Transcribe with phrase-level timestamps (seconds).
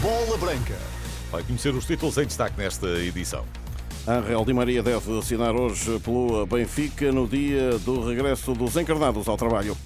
[0.00, 0.76] Bola Branca.
[1.30, 3.44] Vai conhecer os títulos em destaque nesta edição.
[4.06, 9.36] Angel Di Maria deve assinar hoje pelo Benfica no dia do regresso dos encarnados ao
[9.36, 9.76] trabalho.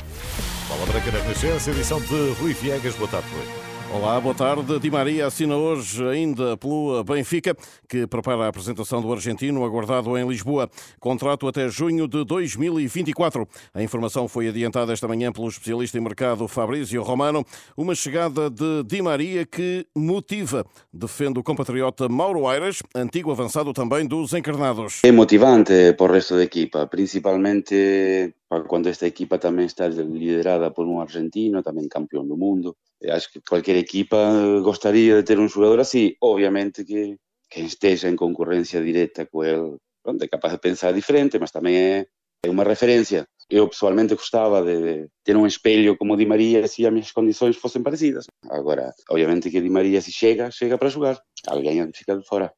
[0.68, 2.94] Bola Branca da Renascença, edição de Rui Viegas.
[2.94, 3.71] Boa tarde, Rui.
[3.94, 4.78] Olá, boa tarde.
[4.78, 7.54] Di Maria assina hoje ainda pelo Benfica,
[7.86, 10.70] que prepara a apresentação do argentino aguardado em Lisboa.
[10.98, 13.46] Contrato até junho de 2024.
[13.74, 17.44] A informação foi adiantada esta manhã pelo especialista em mercado Fabrício Romano.
[17.76, 24.06] Uma chegada de Di Maria que motiva, defende o compatriota Mauro Aires, antigo avançado também
[24.06, 25.00] dos encarnados.
[25.04, 30.70] É motivante para o resto da equipa, principalmente para quando esta equipa também está liderada
[30.70, 32.76] por um argentino, também campeão do mundo.
[33.02, 34.18] Acho que qualquer equipa
[34.62, 36.14] gostaria de ter um jogador assim.
[36.20, 37.16] Obviamente que
[37.48, 42.06] quem esteja em concorrência direta com ele pronto, capaz de pensar diferente, mas também é,
[42.44, 43.26] é uma referência.
[43.48, 47.82] Eu pessoalmente gostava de ter um espelho como Di Maria se as minhas condições fossem
[47.82, 48.26] parecidas.
[48.50, 51.18] Agora, obviamente que Di Maria se chega, chega para jogar.
[51.46, 52.52] Alguém fica de fora.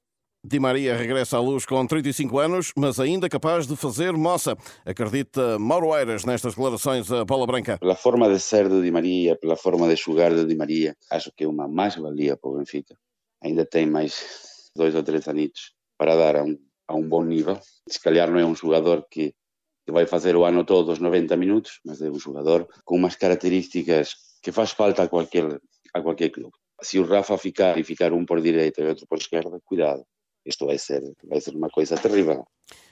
[0.47, 4.55] Di Maria regressa à luz com 35 anos, mas ainda capaz de fazer moça.
[4.84, 7.78] Acredita Mauro Eiras nestas declarações a bola branca.
[7.78, 11.33] Pela forma de ser de Di Maria, pela forma de jogar de Di Maria, acho
[11.34, 12.95] que é uma mais-valia para o Benfica.
[13.42, 16.58] Ainda tem mais dois ou três anitos para dar a um,
[16.89, 17.58] a um bom nível.
[17.89, 19.33] Se calhar não é um jogador que,
[19.86, 23.17] que vai fazer o ano todo os 90 minutos, mas é um jogador com umas
[23.17, 25.58] características que faz falta a qualquer,
[25.95, 26.53] a qualquer clube.
[26.83, 30.05] Se o Rafa ficar e ficar um por direita e outro por esquerda, cuidado
[30.45, 32.45] isto vai ser, vai ser uma coisa terrível.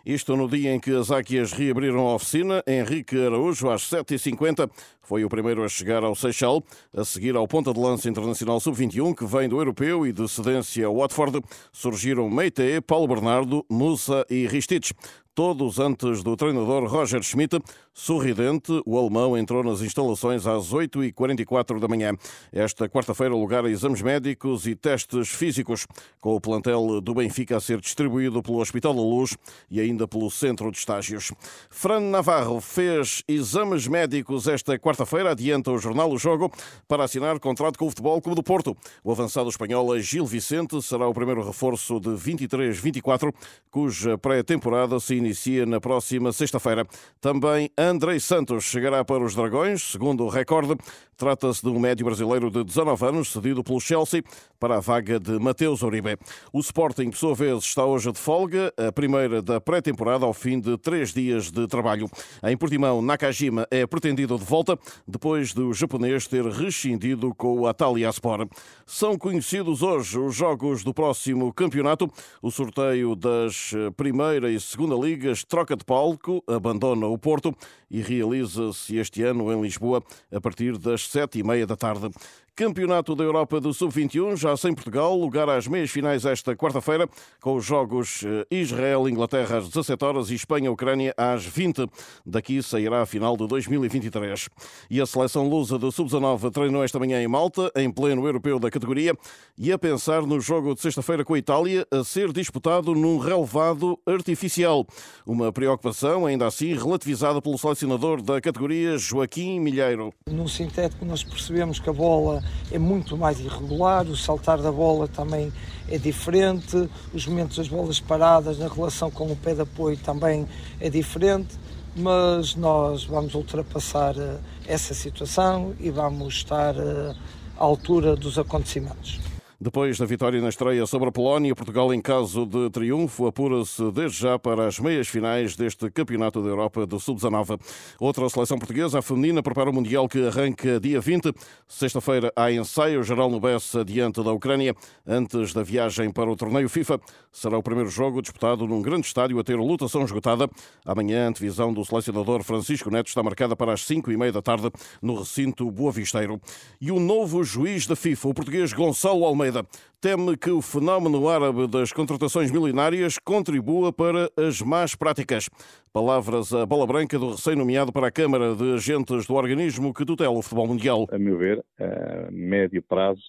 [0.04, 4.68] Isto no dia em que as Águias reabriram a oficina, Henrique Araújo, às 7h50,
[5.00, 9.14] foi o primeiro a chegar ao Seixal, a seguir ao ponta de lança internacional sub-21,
[9.14, 11.40] que vem do europeu e de cedência Watford,
[11.72, 14.92] surgiram Meite, Paulo Bernardo, Musa e Ristich.
[15.34, 17.58] Todos antes do treinador Roger Schmidt,
[17.94, 22.14] sorridente, o alemão entrou nas instalações às 8h44 da manhã.
[22.52, 25.86] Esta quarta-feira, lugar a exames médicos e testes físicos,
[26.20, 29.36] com o plantel do Benfica a ser distribuído pelo Hospital da Luz
[29.70, 31.32] e ainda pelo Centro de Estágios.
[31.70, 36.50] Fran Navarro fez exames médicos esta quarta-feira, adianta o jornal O Jogo,
[36.88, 38.76] para assinar contrato com o Futebol Clube do Porto.
[39.04, 43.32] O avançado espanhol Gil Vicente será o primeiro reforço de 23-24,
[43.70, 46.86] cuja pré-temporada se inicia na próxima sexta-feira.
[47.20, 50.76] Também Andrei Santos chegará para os Dragões, segundo o recorde.
[51.16, 54.22] Trata-se de um médio brasileiro de 19 anos, cedido pelo Chelsea
[54.58, 56.16] para a vaga de Mateus Uribe.
[56.52, 60.58] O Sporting, por sua vez, está hoje de folga, a primeira da pré-temporada ao fim
[60.58, 62.08] de três dias de trabalho.
[62.44, 68.48] Em Portimão, Nakajima é pretendido de volta depois do japonês ter rescindido com o Ataliaspor.
[68.86, 72.08] São conhecidos hoje os jogos do próximo campeonato.
[72.40, 77.54] O sorteio das primeira e segunda ligas troca de palco, abandona o Porto
[77.90, 82.10] e realiza-se este ano em Lisboa a partir das sete e meia da tarde.
[82.54, 87.08] Campeonato da Europa do Sub-21, já sem Portugal, lugar às meias finais esta quarta-feira,
[87.40, 91.88] com os jogos eh, Israel-Inglaterra às 17 horas e Espanha-Ucrânia às 20.
[92.26, 94.50] Daqui sairá a final de 2023.
[94.90, 98.70] E a seleção lusa do Sub-19 treinou esta manhã em Malta, em pleno europeu da
[98.70, 99.16] categoria,
[99.56, 103.98] e a pensar no jogo de sexta-feira com a Itália, a ser disputado num relevado
[104.04, 104.86] artificial.
[105.24, 110.12] Uma preocupação, ainda assim, relativizada pelo selecionador da categoria, Joaquim Milheiro.
[110.30, 115.06] No sintético, nós percebemos que a bola é muito mais irregular, o saltar da bola
[115.08, 115.52] também
[115.88, 120.46] é diferente, os momentos das bolas paradas na relação com o pé de apoio também
[120.80, 121.58] é diferente,
[121.94, 127.14] mas nós vamos ultrapassar eh, essa situação e vamos estar eh,
[127.58, 129.20] à altura dos acontecimentos.
[129.62, 134.18] Depois da vitória na estreia sobre a Polónia, Portugal, em caso de triunfo, apura-se desde
[134.18, 137.60] já para as meias finais deste Campeonato da Europa do Sub-19.
[138.00, 141.32] Outra seleção portuguesa, a feminina, prepara o Mundial que arranca dia 20.
[141.68, 144.74] Sexta-feira há ensaio geral no Bessa diante da Ucrânia.
[145.06, 146.98] Antes da viagem para o torneio FIFA,
[147.30, 150.50] será o primeiro jogo disputado num grande estádio a ter lotação esgotada.
[150.84, 154.42] Amanhã, a antevisão do selecionador Francisco Neto está marcada para as 5 e meia da
[154.42, 156.40] tarde no recinto Boa Visteiro.
[156.80, 159.66] E o novo juiz da FIFA, o português Gonçalo Almeida, Almeida
[160.00, 165.48] teme que o fenómeno árabe das contratações milionárias contribua para as más práticas.
[165.92, 170.32] Palavras a bola branca do recém-nomeado para a Câmara de Agentes do organismo que tutela
[170.32, 171.06] o futebol mundial.
[171.12, 173.22] A meu ver, a médio prazo,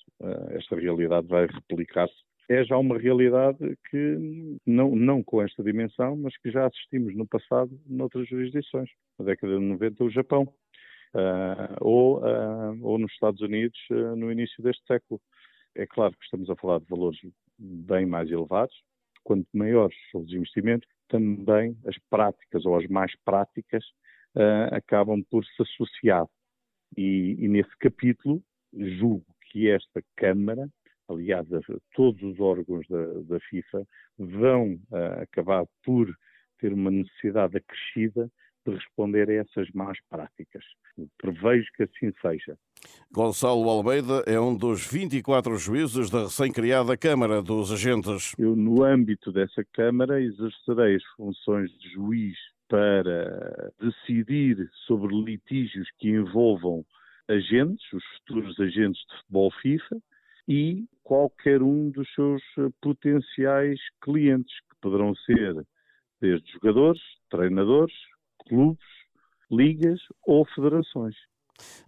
[0.51, 2.15] esta realidade vai replicar-se
[2.49, 3.57] é já uma realidade
[3.89, 8.89] que, não, não com esta dimensão, mas que já assistimos no passado noutras jurisdições.
[9.17, 14.29] Na década de 90, o Japão, uh, ou, uh, ou nos Estados Unidos, uh, no
[14.29, 15.21] início deste século.
[15.75, 17.19] É claro que estamos a falar de valores
[17.57, 18.75] bem mais elevados.
[19.23, 23.83] Quanto maiores os investimentos, também as práticas ou as mais práticas
[24.35, 26.27] uh, acabam por se associar.
[26.97, 28.43] E, e, nesse capítulo,
[28.73, 30.67] julgo que esta Câmara,
[31.07, 31.47] aliás,
[31.93, 33.87] todos os órgãos da, da FIFA,
[34.17, 36.13] vão uh, acabar por
[36.59, 38.29] ter uma necessidade acrescida
[38.65, 40.63] de responder a essas más práticas.
[41.17, 42.57] Prevejo que assim seja.
[43.11, 48.33] Gonçalo Almeida é um dos 24 juízes da recém-criada Câmara dos Agentes.
[48.39, 52.35] Eu, no âmbito dessa Câmara, exercerei as funções de juiz
[52.67, 56.83] para decidir sobre litígios que envolvam
[57.29, 59.97] agentes, os futuros agentes de futebol FIFA,
[60.47, 62.41] e qualquer um dos seus
[62.81, 65.63] potenciais clientes, que poderão ser
[66.19, 67.93] desde jogadores, treinadores,
[68.47, 68.85] clubes,
[69.51, 71.15] ligas ou federações.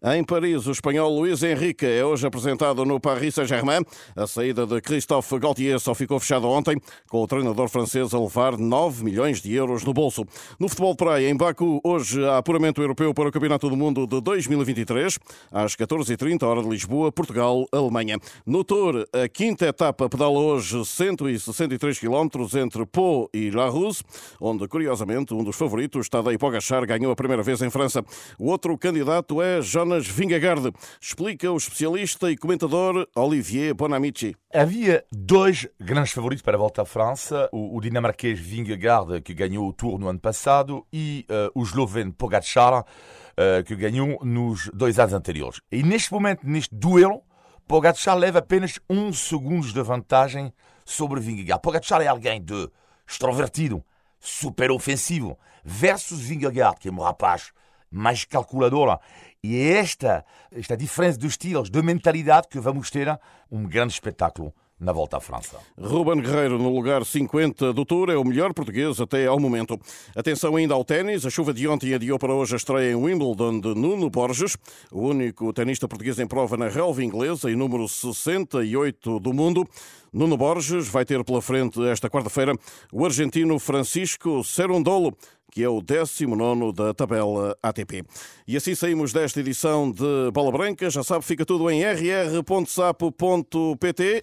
[0.04, 3.82] Em Paris, o espanhol Luís Henrique é hoje apresentado no Paris Saint-Germain.
[4.16, 6.78] A saída de Christophe Gaultier só ficou fechada ontem,
[7.10, 10.24] com o treinador francês a levar 9 milhões de euros no bolso.
[10.60, 14.06] No futebol de praia, em Baku, hoje há apuramento europeu para o Campeonato do Mundo
[14.06, 15.18] de 2023,
[15.52, 18.20] às 14h30, hora de Lisboa, Portugal, Alemanha.
[18.46, 22.28] No Tour, a quinta etapa pedala hoje 163 km
[22.62, 24.04] entre Pau e La Rousse,
[24.40, 28.06] onde, curiosamente, um dos favoritos, Tadej Pogacar, ganhou a primeira vez em França.
[28.38, 30.72] O outro candidato é Jonas Vingegaard.
[31.00, 34.36] Explica o especialista e comentador Olivier Bonamici.
[34.54, 39.68] Havia dois grandes favoritos para a volta à França: o, o dinamarquês Vingegaard, que ganhou
[39.68, 45.00] o Tour no ano passado, e uh, o esloveno Pogacar, uh, que ganhou nos dois
[45.00, 45.62] anos anteriores.
[45.72, 47.22] E neste momento, neste duelo,
[47.68, 50.54] Pogacar leva apenas um segundo de vantagem
[50.86, 51.62] sobre Vingegaard.
[51.62, 52.70] Pogacar é alguém de
[53.08, 53.84] extrovertido,
[54.20, 57.52] super ofensivo, versus Vingegaard, que é um rapaz
[57.90, 59.00] mais calculadora.
[59.46, 63.16] E é esta, esta diferença de estilos, de mentalidade, que vamos ter
[63.52, 65.60] um grande espetáculo na volta à França.
[65.80, 69.80] Ruben Guerreiro, no lugar 50 do Tour, é o melhor português até ao momento.
[70.16, 71.28] Atenção ainda ao ténis.
[71.28, 74.58] A chuva de ontem adiou para hoje a estreia em Wimbledon de Nuno Borges,
[74.92, 79.64] o único tenista português em prova na relva inglesa e número 68 do mundo.
[80.12, 82.58] Nuno Borges vai ter pela frente esta quarta-feira
[82.92, 85.16] o argentino Francisco Cerundolo,
[85.56, 88.04] que é o 19 da tabela ATP.
[88.46, 90.90] E assim saímos desta edição de Bola Branca.
[90.90, 93.06] Já sabe, fica tudo em rr.sapo.pt.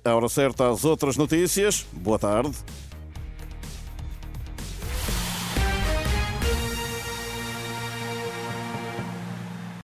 [0.05, 1.87] A hora certa às outras notícias.
[1.91, 2.53] Boa tarde.